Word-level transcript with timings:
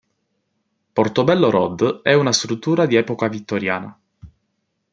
Portobello 0.93 1.51
Road 1.51 2.01
è 2.01 2.13
una 2.15 2.31
struttura 2.33 2.87
di 2.87 2.95
epoca 2.95 3.27
vittoriana. 3.27 3.95